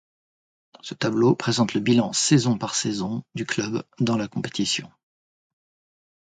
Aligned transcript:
Ce 0.81 0.95
tableau 0.95 1.35
présente 1.35 1.75
le 1.75 1.79
bilan 1.79 2.11
saison 2.11 2.57
par 2.57 2.73
saison 2.73 3.23
du 3.35 3.45
club 3.45 3.83
dans 3.99 4.17
la 4.17 4.27
compétition. 4.27 4.89